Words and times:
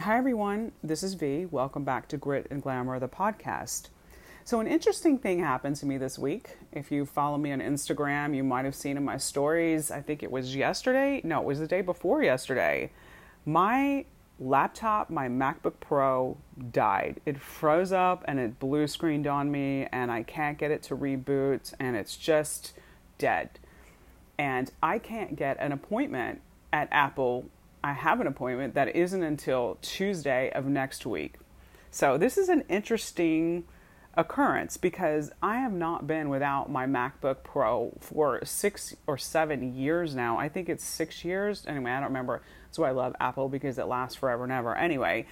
Hi, 0.00 0.16
everyone. 0.16 0.72
This 0.82 1.02
is 1.02 1.12
V. 1.12 1.44
Welcome 1.44 1.84
back 1.84 2.08
to 2.08 2.16
Grit 2.16 2.46
and 2.50 2.62
Glamour, 2.62 2.98
the 2.98 3.06
podcast. 3.06 3.90
So, 4.46 4.58
an 4.58 4.66
interesting 4.66 5.18
thing 5.18 5.40
happened 5.40 5.76
to 5.76 5.84
me 5.84 5.98
this 5.98 6.18
week. 6.18 6.56
If 6.72 6.90
you 6.90 7.04
follow 7.04 7.36
me 7.36 7.52
on 7.52 7.60
Instagram, 7.60 8.34
you 8.34 8.42
might 8.42 8.64
have 8.64 8.74
seen 8.74 8.96
in 8.96 9.04
my 9.04 9.18
stories, 9.18 9.90
I 9.90 10.00
think 10.00 10.22
it 10.22 10.30
was 10.30 10.56
yesterday. 10.56 11.20
No, 11.22 11.40
it 11.40 11.44
was 11.44 11.58
the 11.58 11.66
day 11.66 11.82
before 11.82 12.22
yesterday. 12.22 12.92
My 13.44 14.06
laptop, 14.38 15.10
my 15.10 15.28
MacBook 15.28 15.74
Pro, 15.80 16.38
died. 16.72 17.20
It 17.26 17.38
froze 17.38 17.92
up 17.92 18.24
and 18.26 18.40
it 18.40 18.58
blue 18.58 18.86
screened 18.86 19.26
on 19.26 19.50
me, 19.50 19.86
and 19.92 20.10
I 20.10 20.22
can't 20.22 20.56
get 20.56 20.70
it 20.70 20.82
to 20.84 20.96
reboot, 20.96 21.74
and 21.78 21.94
it's 21.94 22.16
just 22.16 22.72
dead. 23.18 23.50
And 24.38 24.70
I 24.82 24.98
can't 24.98 25.36
get 25.36 25.58
an 25.60 25.72
appointment 25.72 26.40
at 26.72 26.88
Apple 26.90 27.50
I 27.82 27.92
have 27.92 28.20
an 28.20 28.26
appointment 28.26 28.74
that 28.74 28.94
isn't 28.94 29.22
until 29.22 29.78
Tuesday 29.80 30.50
of 30.50 30.66
next 30.66 31.06
week. 31.06 31.36
So 31.90 32.18
this 32.18 32.36
is 32.36 32.48
an 32.48 32.64
interesting 32.68 33.64
occurrence 34.14 34.76
because 34.76 35.30
I 35.42 35.58
have 35.58 35.72
not 35.72 36.06
been 36.06 36.28
without 36.28 36.70
my 36.70 36.86
MacBook 36.86 37.42
Pro 37.42 37.96
for 38.00 38.44
six 38.44 38.94
or 39.06 39.16
seven 39.16 39.74
years 39.74 40.14
now. 40.14 40.38
I 40.38 40.48
think 40.48 40.68
it's 40.68 40.84
six 40.84 41.24
years. 41.24 41.64
Anyway, 41.66 41.90
I 41.90 41.96
don't 41.96 42.08
remember. 42.08 42.42
That's 42.66 42.78
why 42.78 42.88
I 42.88 42.92
love 42.92 43.14
Apple 43.20 43.48
because 43.48 43.78
it 43.78 43.86
lasts 43.86 44.16
forever 44.16 44.44
and 44.44 44.52
ever. 44.52 44.76
Anyway, 44.76 45.26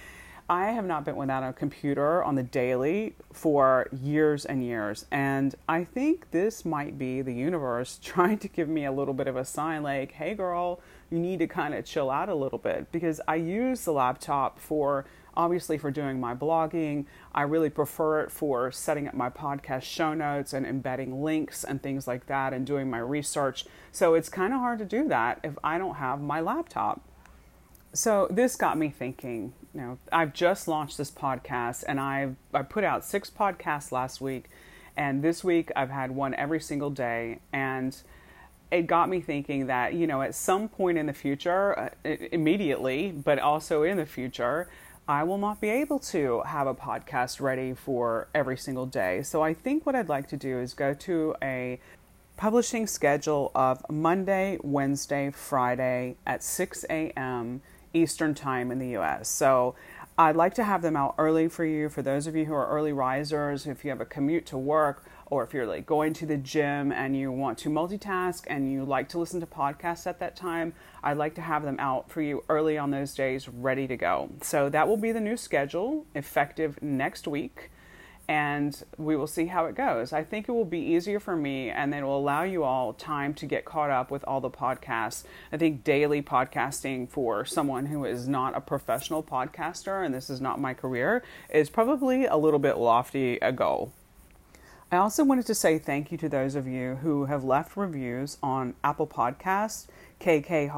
I 0.49 0.71
have 0.71 0.85
not 0.85 1.05
been 1.05 1.15
without 1.15 1.47
a 1.47 1.53
computer 1.53 2.23
on 2.23 2.33
the 2.33 2.41
daily 2.41 3.13
for 3.31 3.87
years 3.91 4.45
and 4.45 4.63
years. 4.63 5.05
And 5.11 5.53
I 5.67 5.83
think 5.83 6.31
this 6.31 6.65
might 6.65 6.97
be 6.97 7.21
the 7.21 7.33
universe 7.33 7.99
trying 8.03 8.39
to 8.39 8.47
give 8.47 8.67
me 8.67 8.85
a 8.85 8.91
little 8.91 9.13
bit 9.13 9.27
of 9.27 9.35
a 9.35 9.45
sign 9.45 9.83
like, 9.83 10.13
hey, 10.13 10.33
girl, 10.33 10.81
you 11.11 11.19
need 11.19 11.37
to 11.39 11.47
kind 11.47 11.75
of 11.75 11.85
chill 11.85 12.09
out 12.09 12.29
a 12.29 12.35
little 12.35 12.57
bit 12.57 12.91
because 12.91 13.21
I 13.27 13.35
use 13.35 13.85
the 13.85 13.91
laptop 13.93 14.59
for 14.59 15.05
obviously 15.37 15.77
for 15.77 15.91
doing 15.91 16.19
my 16.19 16.33
blogging. 16.33 17.05
I 17.33 17.43
really 17.43 17.69
prefer 17.69 18.21
it 18.21 18.31
for 18.31 18.71
setting 18.71 19.07
up 19.07 19.13
my 19.13 19.29
podcast 19.29 19.83
show 19.83 20.15
notes 20.15 20.53
and 20.53 20.65
embedding 20.65 21.23
links 21.23 21.63
and 21.63 21.81
things 21.81 22.07
like 22.07 22.25
that 22.25 22.53
and 22.53 22.65
doing 22.65 22.89
my 22.89 22.97
research. 22.97 23.65
So 23.91 24.15
it's 24.15 24.29
kind 24.29 24.51
of 24.51 24.59
hard 24.59 24.79
to 24.79 24.85
do 24.85 25.07
that 25.09 25.39
if 25.43 25.53
I 25.63 25.77
don't 25.77 25.95
have 25.95 26.19
my 26.19 26.41
laptop. 26.41 27.01
So 27.93 28.27
this 28.29 28.55
got 28.55 28.77
me 28.77 28.89
thinking, 28.89 29.53
you 29.73 29.81
know, 29.81 29.97
I've 30.11 30.33
just 30.33 30.67
launched 30.67 30.97
this 30.97 31.11
podcast 31.11 31.83
and 31.87 31.99
I've 31.99 32.35
I 32.53 32.63
put 32.63 32.83
out 32.83 33.05
six 33.05 33.29
podcasts 33.29 33.91
last 33.91 34.19
week 34.19 34.45
and 34.97 35.23
this 35.23 35.43
week 35.43 35.71
I've 35.75 35.89
had 35.89 36.11
one 36.11 36.33
every 36.33 36.59
single 36.59 36.89
day 36.89 37.39
and 37.53 37.95
it 38.71 38.83
got 38.87 39.09
me 39.09 39.21
thinking 39.21 39.67
that, 39.67 39.93
you 39.93 40.05
know, 40.05 40.21
at 40.21 40.35
some 40.35 40.69
point 40.69 40.97
in 40.97 41.07
the 41.07 41.13
future, 41.13 41.91
uh, 42.05 42.09
immediately, 42.31 43.11
but 43.11 43.39
also 43.39 43.83
in 43.83 43.97
the 43.97 44.05
future, 44.05 44.69
I 45.07 45.23
will 45.23 45.39
not 45.39 45.59
be 45.59 45.69
able 45.69 45.97
to 45.99 46.41
have 46.41 46.67
a 46.67 46.75
podcast 46.75 47.41
ready 47.41 47.73
for 47.73 48.27
every 48.35 48.57
single 48.57 48.85
day. 48.85 49.23
So 49.23 49.41
I 49.41 49.55
think 49.55 49.85
what 49.85 49.95
I'd 49.95 50.09
like 50.09 50.27
to 50.29 50.37
do 50.37 50.59
is 50.59 50.75
go 50.75 50.93
to 50.93 51.35
a 51.41 51.79
publishing 52.37 52.85
schedule 52.85 53.51
of 53.55 53.83
Monday, 53.89 54.59
Wednesday, 54.61 55.31
Friday 55.31 56.15
at 56.27 56.43
6 56.43 56.85
a.m. 56.91 57.61
Eastern 57.93 58.33
Time 58.33 58.71
in 58.71 58.79
the 58.79 58.97
US. 58.97 59.29
So 59.29 59.75
I'd 60.17 60.35
like 60.35 60.53
to 60.55 60.63
have 60.63 60.81
them 60.81 60.97
out 60.97 61.15
early 61.17 61.47
for 61.47 61.63
you, 61.63 61.87
for 61.87 62.01
those 62.01 62.27
of 62.27 62.35
you 62.35 62.45
who 62.45 62.53
are 62.53 62.67
early 62.67 62.91
risers, 62.91 63.65
if 63.65 63.85
you 63.85 63.89
have 63.89 64.01
a 64.01 64.05
commute 64.05 64.45
to 64.47 64.57
work, 64.57 65.05
or 65.27 65.43
if 65.43 65.53
you're 65.53 65.65
like 65.65 65.85
going 65.85 66.11
to 66.13 66.25
the 66.25 66.37
gym 66.37 66.91
and 66.91 67.15
you 67.15 67.31
want 67.31 67.57
to 67.59 67.69
multitask 67.69 68.43
and 68.47 68.71
you 68.71 68.83
like 68.83 69.07
to 69.09 69.19
listen 69.19 69.39
to 69.39 69.45
podcasts 69.45 70.07
at 70.07 70.19
that 70.19 70.35
time, 70.35 70.73
I'd 71.03 71.17
like 71.17 71.35
to 71.35 71.41
have 71.41 71.63
them 71.63 71.77
out 71.79 72.11
for 72.11 72.21
you 72.21 72.43
early 72.49 72.77
on 72.77 72.91
those 72.91 73.13
days, 73.13 73.47
ready 73.47 73.87
to 73.87 73.95
go. 73.95 74.29
So 74.41 74.69
that 74.69 74.87
will 74.87 74.97
be 74.97 75.11
the 75.11 75.21
new 75.21 75.37
schedule, 75.37 76.05
effective 76.15 76.81
next 76.81 77.27
week 77.27 77.69
and 78.29 78.83
we 78.99 79.15
will 79.15 79.25
see 79.25 79.47
how 79.47 79.65
it 79.65 79.73
goes. 79.73 80.13
I 80.13 80.23
think 80.23 80.47
it 80.47 80.51
will 80.51 80.63
be 80.63 80.77
easier 80.77 81.19
for 81.19 81.35
me 81.35 81.71
and 81.71 81.95
it 81.95 82.03
will 82.03 82.19
allow 82.19 82.43
you 82.43 82.63
all 82.63 82.93
time 82.93 83.33
to 83.33 83.47
get 83.47 83.65
caught 83.65 83.89
up 83.89 84.11
with 84.11 84.23
all 84.25 84.39
the 84.39 84.51
podcasts. 84.51 85.23
I 85.51 85.57
think 85.57 85.83
daily 85.83 86.21
podcasting 86.21 87.09
for 87.09 87.43
someone 87.43 87.87
who 87.87 88.05
is 88.05 88.27
not 88.27 88.55
a 88.55 88.61
professional 88.61 89.23
podcaster 89.23 90.05
and 90.05 90.13
this 90.13 90.29
is 90.29 90.39
not 90.39 90.61
my 90.61 90.75
career 90.75 91.23
is 91.49 91.71
probably 91.71 92.25
a 92.25 92.37
little 92.37 92.59
bit 92.59 92.77
lofty 92.77 93.39
a 93.39 93.51
goal. 93.51 93.91
I 94.91 94.97
also 94.97 95.23
wanted 95.23 95.47
to 95.47 95.55
say 95.55 95.79
thank 95.79 96.11
you 96.11 96.17
to 96.19 96.29
those 96.29 96.53
of 96.53 96.67
you 96.67 96.99
who 97.01 97.25
have 97.25 97.43
left 97.43 97.75
reviews 97.75 98.37
on 98.43 98.75
Apple 98.83 99.07
Podcasts, 99.07 99.87
KK 100.19 100.69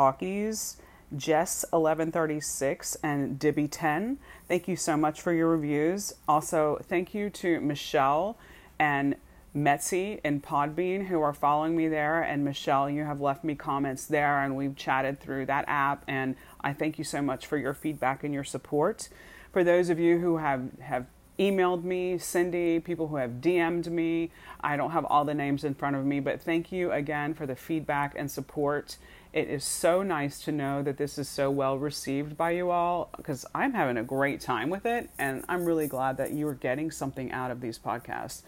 Hawkeys, 1.11 1.65
Jess1136, 1.71 2.97
and 3.03 3.39
Dibby10. 3.39 4.17
Thank 4.47 4.67
you 4.67 4.75
so 4.75 4.97
much 4.97 5.21
for 5.21 5.33
your 5.33 5.49
reviews. 5.49 6.13
Also, 6.27 6.79
thank 6.83 7.13
you 7.13 7.29
to 7.29 7.59
Michelle 7.61 8.37
and 8.79 9.15
Metzi 9.55 10.21
and 10.23 10.41
Podbean 10.41 11.07
who 11.07 11.21
are 11.21 11.33
following 11.33 11.75
me 11.75 11.87
there. 11.87 12.21
And 12.21 12.45
Michelle, 12.45 12.89
you 12.89 13.03
have 13.03 13.19
left 13.19 13.43
me 13.43 13.55
comments 13.55 14.05
there, 14.05 14.39
and 14.43 14.55
we've 14.55 14.75
chatted 14.75 15.19
through 15.19 15.47
that 15.47 15.65
app. 15.67 16.03
And 16.07 16.35
I 16.61 16.73
thank 16.73 16.97
you 16.97 17.03
so 17.03 17.21
much 17.21 17.45
for 17.47 17.57
your 17.57 17.73
feedback 17.73 18.23
and 18.23 18.33
your 18.33 18.43
support. 18.43 19.09
For 19.51 19.63
those 19.63 19.89
of 19.89 19.99
you 19.99 20.19
who 20.19 20.37
have, 20.37 20.69
have 20.79 21.05
emailed 21.41 21.83
me, 21.83 22.19
Cindy, 22.19 22.79
people 22.79 23.07
who 23.07 23.15
have 23.15 23.41
DM'd 23.41 23.91
me, 23.91 24.29
I 24.61 24.77
don't 24.77 24.91
have 24.91 25.05
all 25.05 25.25
the 25.25 25.33
names 25.33 25.63
in 25.63 25.73
front 25.73 25.95
of 25.95 26.05
me, 26.05 26.19
but 26.19 26.39
thank 26.39 26.71
you 26.71 26.91
again 26.91 27.33
for 27.33 27.47
the 27.47 27.55
feedback 27.55 28.13
and 28.15 28.29
support. 28.29 28.97
It 29.33 29.47
is 29.49 29.63
so 29.63 30.03
nice 30.03 30.39
to 30.41 30.51
know 30.51 30.83
that 30.83 30.97
this 30.97 31.17
is 31.17 31.27
so 31.27 31.49
well 31.49 31.79
received 31.79 32.37
by 32.37 32.51
you 32.51 32.69
all 32.69 33.09
because 33.17 33.45
I'm 33.55 33.73
having 33.73 33.97
a 33.97 34.03
great 34.03 34.39
time 34.39 34.69
with 34.69 34.85
it 34.85 35.09
and 35.17 35.43
I'm 35.49 35.65
really 35.65 35.87
glad 35.87 36.17
that 36.17 36.31
you 36.31 36.47
are 36.47 36.53
getting 36.53 36.91
something 36.91 37.31
out 37.31 37.49
of 37.49 37.59
these 37.59 37.79
podcasts. 37.79 38.43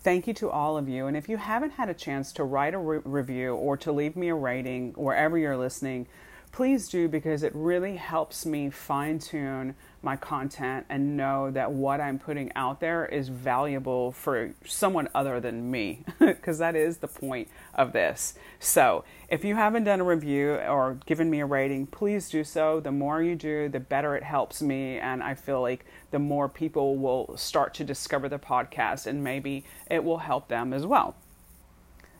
Thank 0.00 0.26
you 0.26 0.34
to 0.34 0.50
all 0.50 0.76
of 0.76 0.88
you. 0.88 1.06
And 1.06 1.16
if 1.16 1.28
you 1.28 1.36
haven't 1.36 1.72
had 1.72 1.88
a 1.88 1.94
chance 1.94 2.32
to 2.32 2.44
write 2.44 2.74
a 2.74 2.78
re- 2.78 3.00
review 3.04 3.54
or 3.54 3.76
to 3.76 3.92
leave 3.92 4.16
me 4.16 4.28
a 4.28 4.34
rating 4.34 4.92
wherever 4.94 5.38
you're 5.38 5.56
listening, 5.56 6.08
please 6.48 6.88
do 6.88 7.08
because 7.08 7.42
it 7.42 7.52
really 7.54 7.96
helps 7.96 8.44
me 8.44 8.70
fine 8.70 9.18
tune 9.18 9.74
my 10.02 10.16
content 10.16 10.86
and 10.88 11.16
know 11.16 11.50
that 11.50 11.72
what 11.72 12.00
I'm 12.00 12.18
putting 12.18 12.52
out 12.54 12.80
there 12.80 13.06
is 13.06 13.28
valuable 13.28 14.12
for 14.12 14.54
someone 14.64 15.08
other 15.14 15.40
than 15.40 15.70
me, 15.70 16.04
because 16.18 16.58
that 16.58 16.76
is 16.76 16.98
the 16.98 17.08
point 17.08 17.48
of 17.74 17.92
this. 17.92 18.34
So, 18.60 19.04
if 19.28 19.44
you 19.44 19.54
haven't 19.54 19.84
done 19.84 20.00
a 20.00 20.04
review 20.04 20.54
or 20.54 20.98
given 21.06 21.28
me 21.28 21.40
a 21.40 21.46
rating, 21.46 21.86
please 21.86 22.30
do 22.30 22.44
so. 22.44 22.80
The 22.80 22.92
more 22.92 23.22
you 23.22 23.34
do, 23.34 23.68
the 23.68 23.80
better 23.80 24.16
it 24.16 24.22
helps 24.22 24.62
me, 24.62 24.98
and 24.98 25.22
I 25.22 25.34
feel 25.34 25.60
like 25.60 25.84
the 26.10 26.18
more 26.18 26.48
people 26.48 26.96
will 26.96 27.36
start 27.36 27.74
to 27.74 27.84
discover 27.84 28.28
the 28.28 28.38
podcast, 28.38 29.06
and 29.06 29.22
maybe 29.22 29.64
it 29.90 30.02
will 30.02 30.18
help 30.18 30.48
them 30.48 30.72
as 30.72 30.86
well. 30.86 31.16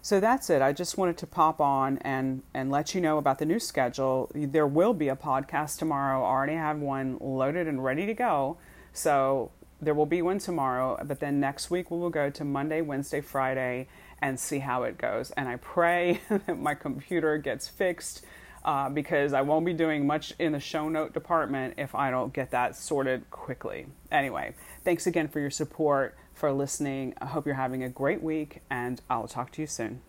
So 0.00 0.20
that's 0.20 0.48
it. 0.48 0.62
I 0.62 0.72
just 0.72 0.96
wanted 0.96 1.18
to 1.18 1.26
pop 1.26 1.60
on 1.60 1.98
and, 1.98 2.42
and 2.54 2.70
let 2.70 2.94
you 2.94 3.00
know 3.00 3.18
about 3.18 3.38
the 3.38 3.44
new 3.44 3.58
schedule. 3.58 4.30
There 4.34 4.66
will 4.66 4.94
be 4.94 5.08
a 5.08 5.16
podcast 5.16 5.78
tomorrow. 5.78 6.22
I 6.22 6.28
already 6.28 6.54
have 6.54 6.78
one 6.78 7.18
loaded 7.20 7.66
and 7.66 7.82
ready 7.82 8.06
to 8.06 8.14
go. 8.14 8.58
So 8.92 9.50
there 9.80 9.94
will 9.94 10.06
be 10.06 10.22
one 10.22 10.38
tomorrow, 10.38 10.98
but 11.04 11.20
then 11.20 11.40
next 11.40 11.70
week 11.70 11.90
we 11.90 11.98
will 11.98 12.10
go 12.10 12.30
to 12.30 12.44
Monday, 12.44 12.80
Wednesday, 12.80 13.20
Friday 13.20 13.88
and 14.20 14.38
see 14.38 14.58
how 14.58 14.82
it 14.82 14.98
goes. 14.98 15.30
And 15.32 15.48
I 15.48 15.56
pray 15.56 16.20
that 16.28 16.58
my 16.58 16.74
computer 16.74 17.38
gets 17.38 17.68
fixed 17.68 18.24
uh, 18.68 18.86
because 18.90 19.32
I 19.32 19.40
won't 19.40 19.64
be 19.64 19.72
doing 19.72 20.06
much 20.06 20.34
in 20.38 20.52
the 20.52 20.60
show 20.60 20.90
note 20.90 21.14
department 21.14 21.74
if 21.78 21.94
I 21.94 22.10
don't 22.10 22.34
get 22.34 22.50
that 22.50 22.76
sorted 22.76 23.30
quickly. 23.30 23.86
Anyway, 24.12 24.54
thanks 24.84 25.06
again 25.06 25.26
for 25.28 25.40
your 25.40 25.48
support 25.48 26.18
for 26.34 26.52
listening. 26.52 27.14
I 27.18 27.24
hope 27.24 27.46
you're 27.46 27.54
having 27.54 27.82
a 27.82 27.88
great 27.88 28.22
week, 28.22 28.60
and 28.68 29.00
I'll 29.08 29.26
talk 29.26 29.52
to 29.52 29.62
you 29.62 29.66
soon. 29.66 30.02